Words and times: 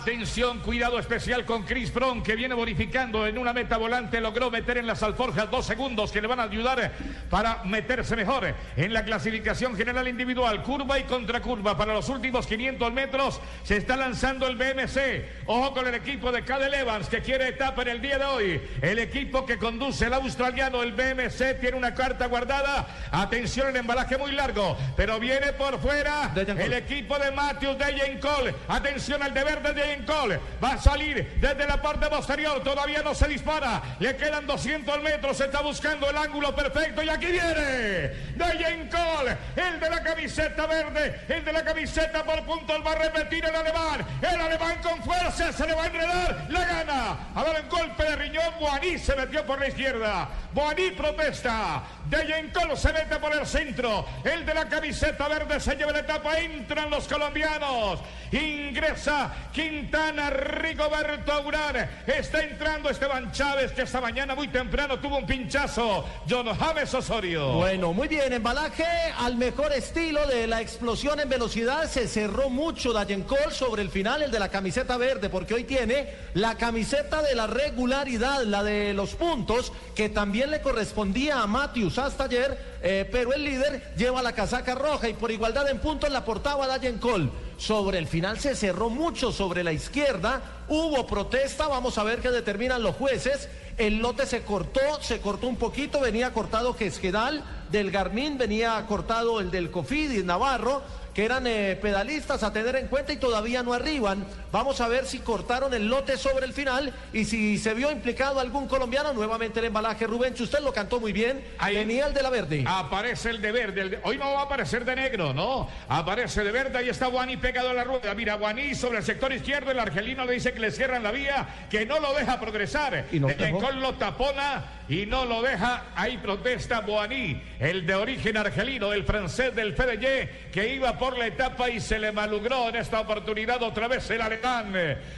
Atención, 0.00 0.60
cuidado 0.60 0.96
especial 1.00 1.44
con 1.44 1.64
Chris 1.64 1.92
Brown, 1.92 2.22
que 2.22 2.36
viene 2.36 2.54
bonificando 2.54 3.26
en 3.26 3.36
una 3.36 3.52
meta 3.52 3.76
volante. 3.76 4.20
Logró 4.20 4.48
meter 4.48 4.78
en 4.78 4.86
las 4.86 5.02
alforjas 5.02 5.50
dos 5.50 5.66
segundos 5.66 6.12
que 6.12 6.20
le 6.20 6.28
van 6.28 6.38
a 6.38 6.44
ayudar 6.44 6.92
para 7.28 7.64
meterse 7.64 8.14
mejor 8.14 8.54
en 8.76 8.92
la 8.92 9.04
clasificación 9.04 9.76
general 9.76 10.06
individual. 10.06 10.62
Curva 10.62 11.00
y 11.00 11.02
contracurva. 11.02 11.76
Para 11.76 11.94
los 11.94 12.08
últimos 12.08 12.46
500 12.46 12.92
metros 12.92 13.40
se 13.64 13.78
está 13.78 13.96
lanzando 13.96 14.46
el 14.46 14.54
BMC. 14.54 15.46
Ojo 15.46 15.74
con 15.74 15.88
el 15.88 15.94
equipo 15.96 16.30
de 16.30 16.44
Cadel 16.44 16.74
Evans, 16.74 17.08
que 17.08 17.20
quiere 17.20 17.48
etapa 17.48 17.82
en 17.82 17.88
el 17.88 18.00
día 18.00 18.18
de 18.18 18.24
hoy. 18.24 18.60
El 18.80 19.00
equipo 19.00 19.44
que 19.44 19.58
conduce 19.58 20.06
el 20.06 20.14
australiano, 20.14 20.80
el 20.84 20.92
BMC, 20.92 21.58
tiene 21.60 21.76
una 21.76 21.92
carta 21.92 22.26
guardada. 22.26 22.86
Atención, 23.10 23.68
el 23.68 23.76
embalaje 23.76 24.16
muy 24.16 24.30
largo, 24.30 24.78
pero 24.96 25.18
viene 25.18 25.52
por 25.54 25.80
fuera 25.80 26.32
el 26.36 26.72
equipo 26.72 27.18
de 27.18 27.32
Matthews 27.32 27.76
de 27.78 28.20
Cole. 28.20 28.54
Atención 28.68 29.24
al 29.24 29.34
deber 29.34 29.60
de 29.60 29.87
Jane 29.88 30.04
Cole. 30.04 30.40
Va 30.62 30.74
a 30.74 30.78
salir 30.78 31.38
desde 31.40 31.66
la 31.66 31.80
parte 31.80 32.06
posterior. 32.08 32.62
Todavía 32.62 33.02
no 33.02 33.14
se 33.14 33.28
dispara. 33.28 33.82
Le 33.98 34.16
quedan 34.16 34.46
200 34.46 35.02
metros. 35.02 35.36
Se 35.36 35.44
está 35.46 35.62
buscando 35.62 36.10
el 36.10 36.16
ángulo 36.16 36.54
perfecto. 36.54 37.02
Y 37.02 37.08
aquí 37.08 37.26
viene 37.26 38.12
Jane 38.38 38.88
Cole. 38.90 39.36
El 39.56 39.80
de 39.80 39.90
la 39.90 40.02
camiseta 40.02 40.66
verde. 40.66 41.20
El 41.28 41.44
de 41.44 41.52
la 41.52 41.64
camiseta 41.64 42.24
por 42.24 42.42
puntos. 42.44 42.76
Va 42.86 42.92
a 42.92 42.96
repetir 42.96 43.44
el 43.44 43.54
alemán. 43.54 44.06
El 44.20 44.40
alemán 44.40 44.78
con 44.82 45.02
fuerza. 45.02 45.52
Se 45.52 45.66
le 45.66 45.74
va 45.74 45.84
a 45.84 45.86
enredar. 45.86 46.46
La 46.48 46.64
gana. 46.64 47.18
A 47.34 47.44
ver, 47.44 47.56
el 47.56 47.68
golpe 47.68 48.04
de 48.04 48.16
riñón. 48.16 48.54
Boaní 48.60 48.98
se 48.98 49.16
metió 49.16 49.44
por 49.46 49.58
la 49.58 49.68
izquierda. 49.68 50.28
Boaní 50.52 50.90
protesta. 50.90 51.82
Jane 52.10 52.52
Cole 52.52 52.76
se 52.76 52.92
mete 52.92 53.16
por 53.16 53.34
el 53.34 53.46
centro. 53.46 54.04
El 54.24 54.44
de 54.44 54.54
la 54.54 54.68
camiseta 54.68 55.28
verde 55.28 55.60
se 55.60 55.76
lleva 55.76 55.92
la 55.92 56.00
etapa. 56.00 56.38
Entran 56.38 56.90
los 56.90 57.08
colombianos. 57.08 58.00
Ingresa 58.32 59.32
Quintana, 59.78 60.28
Rigoberto 60.28 61.32
Aurar. 61.32 62.02
Está 62.04 62.42
entrando 62.42 62.90
Esteban 62.90 63.30
Chávez, 63.30 63.70
que 63.70 63.82
esta 63.82 64.00
mañana 64.00 64.34
muy 64.34 64.48
temprano 64.48 64.98
tuvo 64.98 65.18
un 65.18 65.26
pinchazo. 65.26 66.04
John 66.28 66.48
James 66.48 66.92
Osorio. 66.94 67.52
Bueno, 67.52 67.92
muy 67.92 68.08
bien. 68.08 68.32
Embalaje 68.32 68.84
al 69.18 69.36
mejor 69.36 69.72
estilo 69.72 70.26
de 70.26 70.48
la 70.48 70.60
explosión 70.60 71.20
en 71.20 71.28
velocidad. 71.28 71.88
Se 71.88 72.08
cerró 72.08 72.50
mucho 72.50 72.92
Cole 72.92 73.52
sobre 73.52 73.82
el 73.82 73.90
final, 73.90 74.22
el 74.22 74.32
de 74.32 74.40
la 74.40 74.48
camiseta 74.48 74.96
verde, 74.96 75.28
porque 75.28 75.54
hoy 75.54 75.62
tiene 75.62 76.08
la 76.34 76.56
camiseta 76.56 77.22
de 77.22 77.36
la 77.36 77.46
regularidad, 77.46 78.42
la 78.42 78.64
de 78.64 78.94
los 78.94 79.14
puntos, 79.14 79.72
que 79.94 80.08
también 80.08 80.50
le 80.50 80.60
correspondía 80.60 81.40
a 81.40 81.46
Matthews 81.46 81.98
hasta 81.98 82.24
ayer. 82.24 82.78
Eh, 82.82 83.08
pero 83.12 83.32
el 83.32 83.44
líder 83.44 83.92
lleva 83.96 84.22
la 84.22 84.32
casaca 84.32 84.74
roja 84.74 85.08
y 85.08 85.14
por 85.14 85.30
igualdad 85.30 85.68
en 85.68 85.78
puntos 85.78 86.10
la 86.10 86.24
portaba 86.24 86.66
Cole 87.00 87.30
sobre 87.58 87.98
el 87.98 88.06
final. 88.06 88.38
Se 88.38 88.56
cerró 88.56 88.88
mucho 88.88 89.32
sobre 89.32 89.62
la 89.62 89.72
izquierda, 89.72 90.40
hubo 90.68 91.06
protesta, 91.06 91.68
vamos 91.68 91.98
a 91.98 92.04
ver 92.04 92.20
qué 92.20 92.30
determinan 92.30 92.82
los 92.82 92.96
jueces. 92.96 93.50
El 93.76 93.98
lote 93.98 94.26
se 94.26 94.42
cortó, 94.42 94.80
se 95.02 95.20
cortó 95.20 95.46
un 95.46 95.56
poquito, 95.56 96.00
venía 96.00 96.32
cortado 96.32 96.74
Quesquedal 96.74 97.44
del 97.70 97.90
Garmin, 97.90 98.38
venía 98.38 98.84
cortado 98.88 99.40
el 99.40 99.50
del 99.50 99.70
Cofidis 99.70 100.24
Navarro, 100.24 100.82
que 101.14 101.24
eran 101.24 101.46
eh, 101.46 101.78
pedalistas 101.80 102.42
a 102.42 102.52
tener 102.52 102.76
en 102.76 102.88
cuenta 102.88 103.12
y 103.12 103.16
todavía 103.16 103.62
no 103.62 103.72
arriban. 103.72 104.26
Vamos 104.52 104.80
a 104.80 104.88
ver 104.88 105.06
si 105.06 105.18
cortaron 105.18 105.74
el 105.74 105.88
lote 105.88 106.16
sobre 106.16 106.46
el 106.46 106.52
final 106.52 106.92
y 107.12 107.24
si 107.24 107.58
se 107.58 107.74
vio 107.74 107.90
implicado 107.90 108.40
algún 108.40 108.68
colombiano. 108.68 109.12
Nuevamente 109.12 109.58
el 109.60 109.66
embalaje, 109.66 110.06
Rubén, 110.06 110.34
usted 110.38 110.60
lo 110.60 110.72
cantó 110.72 111.00
muy 111.00 111.12
bien. 111.12 111.44
Ahí 111.58 111.76
Venía 111.76 112.06
el 112.06 112.14
de 112.14 112.22
la 112.22 112.30
verde. 112.30 112.64
Aparece 112.66 113.30
el 113.30 113.40
de 113.40 113.52
verde. 113.52 114.00
Hoy 114.04 114.18
no 114.18 114.32
va 114.32 114.40
a 114.40 114.44
aparecer 114.44 114.84
de 114.84 114.96
negro, 114.96 115.32
¿no? 115.32 115.68
Aparece 115.88 116.42
de 116.44 116.52
verde. 116.52 116.78
Ahí 116.78 116.88
está 116.88 117.06
Guaní 117.06 117.36
pegado 117.36 117.70
a 117.70 117.74
la 117.74 117.84
rueda. 117.84 118.14
Mira, 118.14 118.34
Guaní 118.34 118.74
sobre 118.74 118.98
el 118.98 119.04
sector 119.04 119.32
izquierdo. 119.32 119.70
El 119.70 119.78
argelino 119.78 120.24
le 120.24 120.34
dice 120.34 120.52
que 120.52 120.60
le 120.60 120.70
cierran 120.70 121.02
la 121.02 121.10
vía, 121.10 121.66
que 121.70 121.86
no 121.86 122.00
lo 122.00 122.14
deja 122.14 122.40
progresar. 122.40 123.06
Y 123.12 123.20
no 123.20 123.28
con 123.60 123.80
lo 123.80 123.94
tapona 123.94 124.64
y 124.88 125.06
no 125.06 125.24
lo 125.24 125.42
deja. 125.42 125.84
Ahí 125.94 126.18
protesta 126.18 126.80
Boaní, 126.80 127.40
el 127.58 127.86
de 127.86 127.94
origen 127.94 128.36
argelino, 128.36 128.92
el 128.92 129.04
francés 129.04 129.54
del 129.54 129.74
FDJ, 129.74 130.50
que 130.50 130.74
iba 130.74 130.97
por 130.98 131.16
la 131.16 131.26
etapa 131.26 131.70
y 131.70 131.80
se 131.80 131.98
le 131.98 132.12
malogró 132.12 132.68
en 132.68 132.76
esta 132.76 133.00
oportunidad 133.00 133.62
otra 133.62 133.88
vez 133.88 134.10
el 134.10 134.20
alemán, 134.20 134.74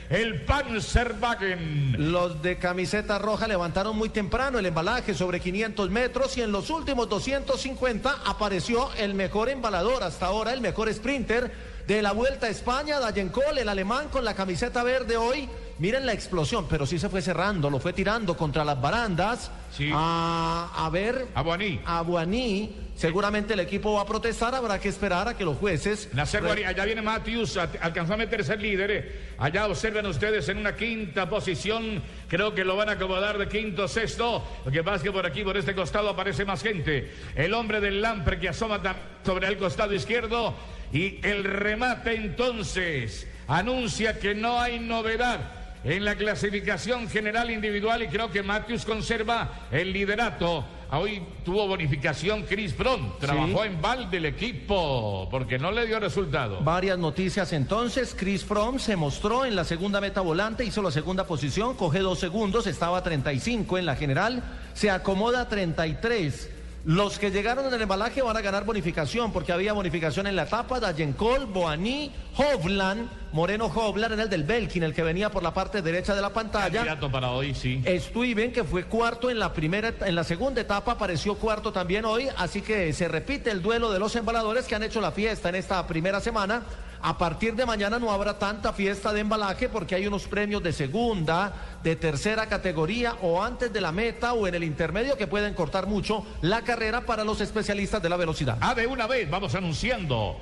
el 0.09 0.43
Panzerwagen. 0.43 2.13
Los 2.13 2.43
de 2.43 2.59
camiseta 2.59 3.19
roja 3.19 3.49
levantaron 3.49 3.97
muy 3.97 4.11
temprano 4.11 4.59
el 4.59 4.67
embalaje 4.67 5.15
sobre 5.15 5.41
500 5.41 5.91
metros 5.91 6.37
y 6.37 6.43
en 6.43 6.53
los 6.53 6.71
últimos 6.71 7.09
250 7.09 8.21
apareció 8.25 8.91
el 8.99 9.15
mejor 9.15 9.49
embalador 9.49 10.03
hasta 10.03 10.27
ahora, 10.27 10.53
el 10.53 10.61
mejor 10.61 10.93
sprinter 10.93 11.51
de 11.87 12.03
la 12.03 12.13
Vuelta 12.13 12.47
a 12.47 12.51
España, 12.51 12.99
Cole, 13.33 13.63
el 13.63 13.69
alemán 13.69 14.09
con 14.09 14.25
la 14.25 14.35
camiseta 14.35 14.83
verde 14.83 15.17
hoy. 15.17 15.49
Miren 15.79 16.07
la 16.07 16.13
explosión, 16.13 16.67
pero 16.69 16.87
sí 16.87 16.99
se 16.99 17.09
fue 17.09 17.23
cerrando, 17.23 17.71
lo 17.71 17.81
fue 17.81 17.93
tirando 17.93 18.37
contra 18.37 18.65
las 18.65 18.81
barandas. 18.81 19.51
Sí. 19.73 19.91
A, 19.93 20.89
ver. 20.93 21.29
A 21.35 21.43
Buaní. 21.43 21.81
A 21.85 22.03
Buaní. 22.03 22.75
Seguramente 22.95 23.55
el 23.55 23.61
equipo 23.61 23.95
va 23.95 24.03
a 24.03 24.07
protestar, 24.07 24.55
habrá 24.55 24.79
que 24.79 24.91
esperar 24.91 25.27
a 25.27 25.35
que 25.35 25.43
los 25.43 25.57
jueces. 25.57 26.11
Nacer 26.13 26.45
allá 26.45 26.85
viene 26.85 27.01
Matthews, 27.01 27.57
alcanzó 27.57 28.13
a 28.13 28.17
meterse 28.19 28.53
el 28.53 28.61
líder. 28.61 28.91
Eh. 28.91 29.35
Allá 29.39 29.67
observen 29.67 30.05
ustedes 30.05 30.47
en 30.51 30.59
una 30.59 30.77
quinta 30.77 31.27
posición. 31.27 32.03
Creo 32.29 32.55
que 32.55 32.63
lo 32.63 32.77
van 32.77 32.91
a 32.91 32.93
acomodar 32.93 33.39
de 33.39 33.49
quinto, 33.49 33.89
sexto. 33.89 34.45
Lo 34.67 34.71
que 34.71 34.85
pasa 34.85 34.97
es 34.97 35.03
que 35.03 35.13
por 35.13 35.25
aquí, 35.25 35.43
por 35.43 35.57
este 35.57 35.75
costado, 35.75 36.11
aparece 36.11 36.45
más 36.45 36.63
gente. 36.63 37.11
El 37.35 37.55
hombre 37.55 37.81
del 37.81 38.03
Lampre 38.03 38.39
que 38.39 38.51
asoma 38.51 38.83
sobre 39.25 39.47
el 39.47 39.57
costado 39.57 39.95
izquierdo. 39.95 40.55
Y 40.93 41.25
el 41.27 41.45
remate 41.45 42.15
entonces 42.17 43.27
anuncia 43.47 44.19
que 44.19 44.35
no 44.35 44.61
hay 44.61 44.79
novedad 44.79 45.60
en 45.85 46.05
la 46.05 46.15
clasificación 46.15 47.09
general 47.09 47.51
individual 47.51 48.03
y 48.03 48.09
creo 48.09 48.31
que 48.31 48.43
Matthews 48.43 48.85
conserva 48.85 49.67
el 49.71 49.93
liderato. 49.93 50.65
Hoy 50.93 51.23
tuvo 51.45 51.69
bonificación 51.69 52.43
Chris 52.43 52.77
Brown, 52.77 53.15
trabajó 53.21 53.65
en 53.65 53.81
Val 53.81 54.11
del 54.11 54.27
equipo 54.27 55.29
porque 55.31 55.57
no 55.59 55.71
le 55.71 55.87
dio 55.87 56.01
resultado. 56.01 56.61
Varias 56.63 56.99
noticias 56.99 57.53
entonces, 57.53 58.15
Chris 58.19 58.45
Fromm 58.45 58.79
se 58.81 58.97
mostró 58.97 59.45
en 59.45 59.55
la 59.55 59.65
segunda 59.65 60.01
meta 60.01 60.21
volante, 60.21 60.65
hizo 60.65 60.83
la 60.83 60.91
segunda 60.91 61.27
posición, 61.27 61.77
coge 61.77 62.01
dos 62.01 62.19
segundos, 62.19 62.67
estaba 62.67 62.99
a 62.99 63.03
35 63.05 63.79
en 63.79 63.87
la 63.87 63.95
general, 63.95 64.43
se 64.75 64.91
acomoda 64.91 65.43
a 65.43 65.49
33. 65.49 66.51
Los 66.85 67.19
que 67.19 67.31
llegaron 67.31 67.67
en 67.67 67.75
el 67.75 67.83
embalaje 67.83 68.23
van 68.23 68.37
a 68.39 68.41
ganar 68.41 68.65
bonificación 68.65 69.33
porque 69.33 69.53
había 69.53 69.75
bonificación 69.75 70.27
en 70.27 70.35
la 70.35 70.45
etapa. 70.45 70.81
Dayencol, 70.81 71.45
Boaní, 71.45 72.11
Hovland, 72.37 73.07
Moreno 73.33 73.67
Hovland 73.67 74.15
en 74.15 74.21
el 74.21 74.31
del 74.31 74.45
Belkin, 74.45 74.83
el 74.83 74.95
que 74.95 75.03
venía 75.03 75.31
por 75.31 75.43
la 75.43 75.53
parte 75.53 75.83
derecha 75.83 76.15
de 76.15 76.23
la 76.23 76.33
pantalla. 76.33 76.79
Candidato 76.79 77.13
para 77.13 77.33
hoy, 77.33 77.55
sí. 77.55 77.83
Stuyven, 77.87 78.53
que 78.53 78.65
fue 78.65 78.85
cuarto 78.85 79.29
en 79.29 79.39
la 79.39 79.53
primera, 79.53 79.93
en 80.07 80.15
la 80.15 80.25
segunda 80.25 80.63
etapa, 80.63 80.93
apareció 80.93 81.35
cuarto 81.35 81.71
también 81.71 82.07
hoy. 82.07 82.29
Así 82.39 82.63
que 82.63 82.95
se 82.95 83.09
repite 83.09 83.51
el 83.51 83.61
duelo 83.61 83.93
de 83.93 83.99
los 83.99 84.17
embaladores 84.17 84.67
que 84.67 84.75
han 84.75 84.83
hecho 84.83 85.03
la 85.03 85.13
fiesta 85.13 85.51
en 85.51 85.57
esta 85.57 85.87
primera 85.87 86.21
semana. 86.21 86.63
A 87.03 87.17
partir 87.17 87.55
de 87.55 87.65
mañana 87.65 87.99
no 87.99 88.11
habrá 88.11 88.39
tanta 88.39 88.75
fiesta 88.75 89.13
de 89.13 89.21
embalaje 89.21 89.71
porque 89.71 89.95
hay 89.95 90.07
unos 90.07 90.29
premios 90.29 90.63
de 90.63 90.73
segunda, 90.73 91.53
de 91.83 91.97
tercera 91.97 92.47
categoría 92.47 93.15
o 93.23 93.43
antes 93.43 93.73
de 93.73 93.81
la 93.81 93.91
meta 93.91 94.35
o 94.35 94.47
en 94.47 94.55
el 94.55 94.65
intermedio 94.65 95.17
que 95.17 95.27
pueden 95.27 95.55
cortar 95.55 95.87
mucho 95.87 96.27
la 96.43 96.61
carrera 96.61 97.01
para 97.07 97.25
los 97.25 97.41
especialistas 97.41 98.03
de 98.03 98.09
la 98.11 98.19
velocidad. 98.19 98.59
Ah, 98.61 98.75
de 98.75 98.87
una 98.87 99.07
vez 99.07 99.31
vamos 99.31 99.55
anunciando 99.55 100.37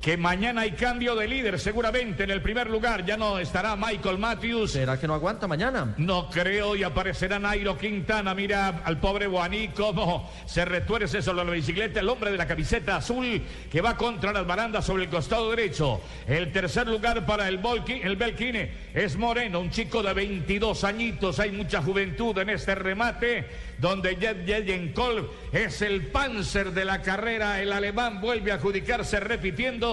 que 0.00 0.16
mañana 0.16 0.62
hay 0.62 0.70
cambio 0.72 1.14
de 1.14 1.28
líder 1.28 1.60
seguramente 1.60 2.24
en 2.24 2.30
el 2.30 2.40
primer 2.40 2.70
lugar 2.70 3.04
ya 3.04 3.18
no 3.18 3.38
estará 3.38 3.76
Michael 3.76 4.18
Matthews. 4.18 4.72
¿será 4.72 4.98
que 4.98 5.06
no 5.06 5.14
aguanta 5.14 5.46
mañana? 5.46 5.94
no 5.98 6.30
creo 6.30 6.74
y 6.74 6.82
aparecerá 6.82 7.38
Nairo 7.38 7.76
Quintana. 7.76 8.34
Mira 8.34 8.80
al 8.84 8.98
pobre 8.98 9.26
Guaní 9.26 9.68
cómo 9.68 10.30
se 10.46 10.64
retuerce 10.64 11.20
sobre 11.20 11.44
la 11.44 11.50
bicicleta 11.50 12.00
el 12.00 12.08
hombre 12.08 12.30
de 12.30 12.38
la 12.38 12.46
camiseta 12.46 12.96
azul 12.96 13.42
que 13.70 13.80
va 13.80 13.96
contra 13.96 14.32
las 14.32 14.46
barandas 14.46 14.86
sobre 14.86 15.04
el 15.04 15.10
costado 15.10 15.50
derecho. 15.50 16.00
El 16.26 16.50
tercer 16.50 16.86
lugar 16.86 17.26
para 17.26 17.48
el, 17.48 17.58
Volki, 17.58 18.00
el 18.02 18.16
Belkine. 18.16 18.70
Es 18.94 19.16
Moreno 19.16 19.60
un 19.60 19.70
chico 19.70 20.02
de 20.02 20.14
22 20.14 20.84
añitos. 20.84 21.38
Hay 21.40 21.50
mucha 21.50 21.82
juventud 21.82 22.36
en 22.38 22.50
este 22.50 22.74
remate 22.74 23.46
donde 23.78 24.16
Jet 24.16 24.94
Cole 24.94 25.24
es 25.52 25.82
el 25.82 26.06
panzer 26.06 26.72
de 26.72 26.84
la 26.84 27.02
carrera. 27.02 27.60
El 27.60 27.72
alemán 27.72 28.20
vuelve 28.20 28.52
a 28.52 28.54
adjudicarse 28.54 29.20
repitiendo 29.20 29.89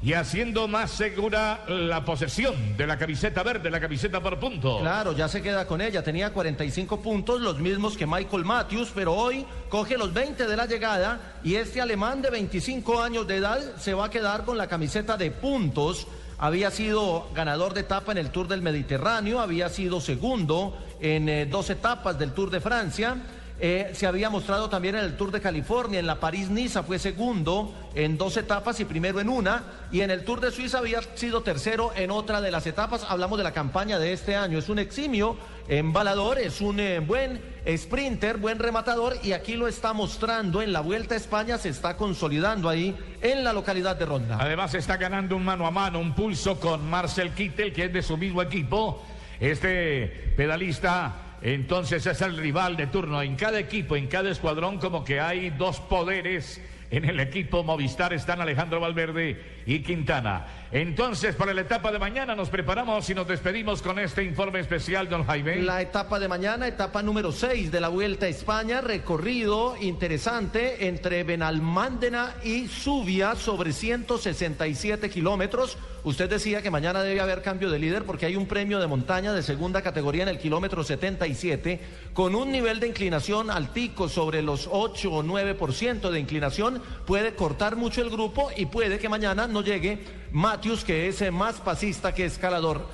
y 0.00 0.12
haciendo 0.12 0.68
más 0.68 0.92
segura 0.92 1.64
la 1.66 2.04
posesión 2.04 2.76
de 2.76 2.86
la 2.86 2.96
camiseta 2.98 3.42
verde, 3.42 3.70
la 3.70 3.80
camiseta 3.80 4.20
por 4.20 4.38
punto. 4.38 4.78
Claro, 4.80 5.12
ya 5.12 5.26
se 5.28 5.42
queda 5.42 5.66
con 5.66 5.80
ella. 5.80 6.02
Tenía 6.02 6.32
45 6.32 7.00
puntos, 7.00 7.40
los 7.40 7.58
mismos 7.58 7.96
que 7.96 8.06
Michael 8.06 8.44
Matthews, 8.44 8.92
pero 8.94 9.12
hoy 9.12 9.44
coge 9.68 9.98
los 9.98 10.12
20 10.12 10.46
de 10.46 10.56
la 10.56 10.66
llegada 10.66 11.40
y 11.42 11.56
este 11.56 11.80
alemán 11.80 12.22
de 12.22 12.30
25 12.30 13.02
años 13.02 13.26
de 13.26 13.36
edad 13.36 13.76
se 13.76 13.94
va 13.94 14.06
a 14.06 14.10
quedar 14.10 14.44
con 14.44 14.56
la 14.56 14.68
camiseta 14.68 15.16
de 15.16 15.30
puntos. 15.32 16.06
Había 16.40 16.70
sido 16.70 17.28
ganador 17.34 17.74
de 17.74 17.80
etapa 17.80 18.12
en 18.12 18.18
el 18.18 18.30
Tour 18.30 18.46
del 18.46 18.62
Mediterráneo, 18.62 19.40
había 19.40 19.68
sido 19.68 20.00
segundo 20.00 20.78
en 21.00 21.28
eh, 21.28 21.46
dos 21.46 21.70
etapas 21.70 22.16
del 22.16 22.32
Tour 22.32 22.50
de 22.50 22.60
Francia 22.60 23.16
Eh, 23.60 23.90
se 23.92 24.06
había 24.06 24.30
mostrado 24.30 24.68
también 24.68 24.94
en 24.94 25.04
el 25.04 25.16
Tour 25.16 25.32
de 25.32 25.40
California, 25.40 25.98
en 25.98 26.06
la 26.06 26.20
París-Niza 26.20 26.84
fue 26.84 27.00
segundo 27.00 27.74
en 27.92 28.16
dos 28.16 28.36
etapas 28.36 28.78
y 28.78 28.84
primero 28.84 29.18
en 29.18 29.28
una, 29.28 29.64
y 29.90 30.02
en 30.02 30.12
el 30.12 30.24
Tour 30.24 30.40
de 30.40 30.52
Suiza 30.52 30.78
había 30.78 31.00
sido 31.16 31.42
tercero 31.42 31.90
en 31.96 32.12
otra 32.12 32.40
de 32.40 32.52
las 32.52 32.68
etapas. 32.68 33.04
Hablamos 33.08 33.36
de 33.36 33.42
la 33.42 33.52
campaña 33.52 33.98
de 33.98 34.12
este 34.12 34.36
año. 34.36 34.58
Es 34.58 34.68
un 34.68 34.78
eximio 34.78 35.36
embalador, 35.66 36.38
es 36.38 36.60
un 36.60 36.78
eh, 36.78 37.00
buen 37.00 37.42
sprinter, 37.76 38.36
buen 38.36 38.60
rematador, 38.60 39.16
y 39.24 39.32
aquí 39.32 39.54
lo 39.54 39.66
está 39.66 39.92
mostrando 39.92 40.62
en 40.62 40.72
la 40.72 40.80
Vuelta 40.80 41.14
a 41.14 41.16
España, 41.16 41.58
se 41.58 41.70
está 41.70 41.96
consolidando 41.96 42.68
ahí 42.68 42.96
en 43.20 43.42
la 43.42 43.52
localidad 43.52 43.96
de 43.96 44.06
Ronda. 44.06 44.38
Además 44.40 44.72
está 44.74 44.96
ganando 44.96 45.34
un 45.34 45.44
mano 45.44 45.66
a 45.66 45.72
mano, 45.72 45.98
un 45.98 46.14
pulso 46.14 46.60
con 46.60 46.88
Marcel 46.88 47.34
Kittel, 47.34 47.72
que 47.72 47.86
es 47.86 47.92
de 47.92 48.02
su 48.02 48.16
mismo 48.16 48.40
equipo. 48.40 49.02
Este 49.40 50.32
pedalista 50.36 51.27
entonces 51.42 52.06
es 52.06 52.20
el 52.22 52.36
rival 52.36 52.76
de 52.76 52.86
turno. 52.88 53.22
En 53.22 53.36
cada 53.36 53.58
equipo, 53.58 53.96
en 53.96 54.06
cada 54.06 54.30
escuadrón, 54.30 54.78
como 54.78 55.04
que 55.04 55.20
hay 55.20 55.50
dos 55.50 55.80
poderes. 55.80 56.60
En 56.90 57.04
el 57.04 57.20
equipo 57.20 57.62
Movistar 57.62 58.14
están 58.14 58.40
Alejandro 58.40 58.80
Valverde 58.80 59.58
y 59.66 59.80
Quintana. 59.80 60.46
Entonces, 60.72 61.34
para 61.34 61.52
la 61.52 61.60
etapa 61.60 61.92
de 61.92 61.98
mañana 61.98 62.34
nos 62.34 62.48
preparamos 62.48 63.08
y 63.10 63.14
nos 63.14 63.28
despedimos 63.28 63.82
con 63.82 63.98
este 63.98 64.24
informe 64.24 64.60
especial, 64.60 65.06
don 65.08 65.24
Jaime. 65.24 65.56
La 65.56 65.82
etapa 65.82 66.18
de 66.18 66.28
mañana, 66.28 66.66
etapa 66.66 67.02
número 67.02 67.30
6 67.30 67.70
de 67.70 67.80
la 67.80 67.88
Vuelta 67.88 68.24
a 68.24 68.30
España, 68.30 68.80
recorrido 68.80 69.76
interesante 69.78 70.88
entre 70.88 71.24
Benalmándena 71.24 72.34
y 72.42 72.68
Subia 72.68 73.34
sobre 73.34 73.72
167 73.72 75.10
kilómetros. 75.10 75.76
Usted 76.04 76.30
decía 76.30 76.62
que 76.62 76.70
mañana 76.70 77.02
debe 77.02 77.20
haber 77.20 77.42
cambio 77.42 77.70
de 77.70 77.78
líder 77.78 78.04
porque 78.04 78.24
hay 78.24 78.36
un 78.36 78.46
premio 78.46 78.78
de 78.78 78.86
montaña 78.86 79.34
de 79.34 79.42
segunda 79.42 79.82
categoría 79.82 80.22
en 80.22 80.28
el 80.28 80.38
kilómetro 80.38 80.84
77 80.84 81.80
con 82.14 82.34
un 82.34 82.50
nivel 82.50 82.80
de 82.80 82.88
inclinación 82.88 83.50
altico 83.50 84.08
sobre 84.08 84.40
los 84.40 84.68
8 84.70 85.12
o 85.12 85.22
9% 85.22 86.10
de 86.10 86.20
inclinación. 86.20 86.77
Puede 87.06 87.34
cortar 87.34 87.76
mucho 87.76 88.02
el 88.02 88.10
grupo 88.10 88.50
y 88.56 88.66
puede 88.66 88.98
que 88.98 89.08
mañana 89.08 89.46
no 89.46 89.62
llegue 89.62 90.04
Matius, 90.32 90.84
que 90.84 91.08
es 91.08 91.32
más 91.32 91.56
pasista 91.56 92.14
que 92.14 92.24
escalador. 92.24 92.86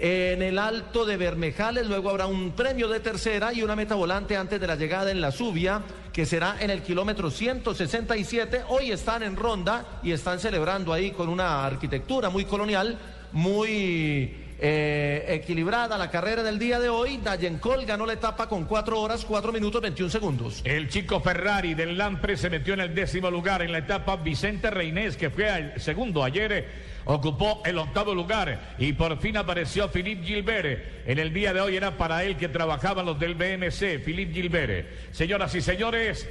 En 0.00 0.42
el 0.42 0.60
alto 0.60 1.04
de 1.04 1.16
Bermejales, 1.16 1.88
luego 1.88 2.10
habrá 2.10 2.26
un 2.26 2.52
premio 2.52 2.86
de 2.86 3.00
tercera 3.00 3.52
y 3.52 3.62
una 3.62 3.74
meta 3.74 3.96
volante 3.96 4.36
antes 4.36 4.60
de 4.60 4.66
la 4.66 4.76
llegada 4.76 5.10
en 5.10 5.20
la 5.20 5.32
subia, 5.32 5.82
que 6.12 6.24
será 6.24 6.56
en 6.60 6.70
el 6.70 6.82
kilómetro 6.82 7.30
167. 7.30 8.62
Hoy 8.68 8.92
están 8.92 9.24
en 9.24 9.34
ronda 9.34 9.98
y 10.04 10.12
están 10.12 10.38
celebrando 10.38 10.92
ahí 10.92 11.10
con 11.10 11.28
una 11.28 11.66
arquitectura 11.66 12.30
muy 12.30 12.44
colonial, 12.44 12.96
muy 13.32 14.47
eh, 14.60 15.24
equilibrada 15.28 15.96
la 15.96 16.10
carrera 16.10 16.42
del 16.42 16.58
día 16.58 16.80
de 16.80 16.88
hoy. 16.88 17.18
Dayencol 17.18 17.86
ganó 17.86 18.06
la 18.06 18.14
etapa 18.14 18.48
con 18.48 18.64
4 18.64 19.00
horas, 19.00 19.24
4 19.24 19.52
minutos, 19.52 19.80
21 19.80 20.10
segundos. 20.10 20.60
El 20.64 20.88
chico 20.88 21.20
Ferrari 21.20 21.74
del 21.74 21.96
Lampre 21.96 22.36
se 22.36 22.50
metió 22.50 22.74
en 22.74 22.80
el 22.80 22.94
décimo 22.94 23.30
lugar 23.30 23.62
en 23.62 23.72
la 23.72 23.78
etapa 23.78 24.16
Vicente 24.16 24.70
Reinés, 24.70 25.16
que 25.16 25.30
fue 25.30 25.48
el 25.48 25.80
segundo 25.80 26.24
ayer 26.24 26.97
ocupó 27.08 27.62
el 27.64 27.78
octavo 27.78 28.14
lugar 28.14 28.74
y 28.78 28.92
por 28.92 29.18
fin 29.18 29.36
apareció 29.38 29.88
Philippe 29.88 30.26
Gilbert. 30.26 31.06
En 31.06 31.18
el 31.18 31.32
día 31.32 31.54
de 31.54 31.60
hoy 31.60 31.74
era 31.74 31.96
para 31.96 32.22
él 32.22 32.36
que 32.36 32.48
trabajaban 32.48 33.06
los 33.06 33.18
del 33.18 33.34
BMC, 33.34 34.04
Philippe 34.04 34.34
Gilbert. 34.34 34.86
Señoras 35.12 35.54
y 35.54 35.62
señores, 35.62 36.28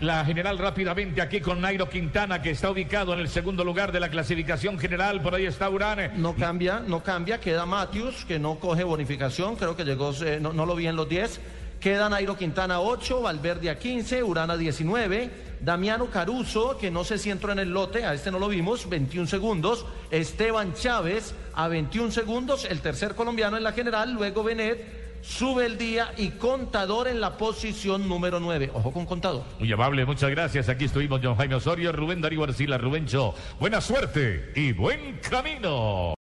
la 0.00 0.24
general 0.26 0.58
rápidamente 0.58 1.22
aquí 1.22 1.40
con 1.40 1.62
Nairo 1.62 1.88
Quintana, 1.88 2.42
que 2.42 2.50
está 2.50 2.70
ubicado 2.70 3.14
en 3.14 3.20
el 3.20 3.28
segundo 3.28 3.64
lugar 3.64 3.92
de 3.92 4.00
la 4.00 4.10
clasificación 4.10 4.78
general. 4.78 5.22
Por 5.22 5.34
ahí 5.34 5.46
está 5.46 5.70
Urán. 5.70 6.12
No 6.20 6.34
cambia, 6.34 6.80
no 6.80 7.02
cambia. 7.02 7.40
Queda 7.40 7.64
Matthews, 7.64 8.26
que 8.26 8.38
no 8.38 8.56
coge 8.58 8.84
bonificación. 8.84 9.56
Creo 9.56 9.74
que 9.74 9.84
llegó, 9.84 10.12
eh, 10.22 10.38
no, 10.38 10.52
no 10.52 10.66
lo 10.66 10.76
vi 10.76 10.86
en 10.86 10.96
los 10.96 11.08
10. 11.08 11.40
Queda 11.84 12.08
Nairo 12.08 12.34
Quintana 12.34 12.80
8, 12.80 13.20
Valverde 13.20 13.68
a 13.68 13.78
15, 13.78 14.22
Urana 14.22 14.56
19, 14.56 15.58
Damiano 15.60 16.06
Caruso, 16.06 16.78
que 16.78 16.90
no 16.90 17.04
sé 17.04 17.18
si 17.18 17.30
entró 17.30 17.52
en 17.52 17.58
el 17.58 17.74
lote, 17.74 18.06
a 18.06 18.14
este 18.14 18.30
no 18.30 18.38
lo 18.38 18.48
vimos, 18.48 18.88
21 18.88 19.26
segundos, 19.26 19.84
Esteban 20.10 20.72
Chávez 20.72 21.34
a 21.52 21.68
21 21.68 22.10
segundos, 22.10 22.64
el 22.64 22.80
tercer 22.80 23.14
colombiano 23.14 23.58
en 23.58 23.64
la 23.64 23.72
general, 23.72 24.14
luego 24.14 24.42
Benet, 24.42 25.20
sube 25.20 25.66
el 25.66 25.76
día 25.76 26.10
y 26.16 26.30
Contador 26.30 27.06
en 27.06 27.20
la 27.20 27.36
posición 27.36 28.08
número 28.08 28.40
9. 28.40 28.70
Ojo 28.72 28.90
con 28.90 29.04
Contador. 29.04 29.42
Muy 29.58 29.70
amable, 29.70 30.06
muchas 30.06 30.30
gracias. 30.30 30.70
Aquí 30.70 30.86
estuvimos 30.86 31.20
John 31.22 31.36
Jaime 31.36 31.56
Osorio, 31.56 31.92
Rubén 31.92 32.22
Darío 32.22 32.44
Arcila, 32.44 32.78
Rubencho. 32.78 33.34
Buena 33.60 33.82
suerte 33.82 34.52
y 34.56 34.72
buen 34.72 35.18
camino. 35.18 36.12